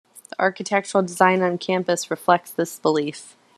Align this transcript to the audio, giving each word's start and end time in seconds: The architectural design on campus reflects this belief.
The 0.31 0.41
architectural 0.41 1.03
design 1.03 1.43
on 1.43 1.59
campus 1.59 2.09
reflects 2.09 2.49
this 2.49 2.79
belief. 2.79 3.35